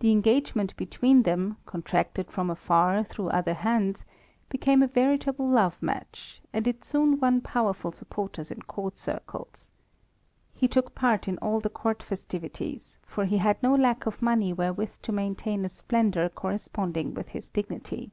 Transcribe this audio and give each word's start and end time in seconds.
The 0.00 0.10
engagement 0.10 0.76
between 0.76 1.22
them 1.22 1.58
contracted 1.64 2.28
from 2.28 2.50
afar 2.50 3.04
through 3.04 3.28
other 3.28 3.54
hands, 3.54 4.04
became 4.48 4.82
a 4.82 4.88
veritable 4.88 5.48
love 5.48 5.80
match, 5.80 6.40
and 6.52 6.66
it 6.66 6.84
soon 6.84 7.20
won 7.20 7.40
powerful 7.40 7.92
supporters 7.92 8.50
in 8.50 8.62
Court 8.62 8.98
circles. 8.98 9.70
He 10.54 10.66
took 10.66 10.96
part 10.96 11.28
in 11.28 11.38
all 11.38 11.60
the 11.60 11.70
court 11.70 12.02
festivities, 12.02 12.98
for 13.06 13.26
he 13.26 13.38
had 13.38 13.62
no 13.62 13.76
lack 13.76 14.06
of 14.06 14.20
money 14.20 14.52
wherewith 14.52 14.90
to 15.02 15.12
maintain 15.12 15.64
a 15.64 15.68
splendour 15.68 16.28
corresponding 16.30 17.14
with 17.14 17.28
his 17.28 17.48
dignity. 17.48 18.10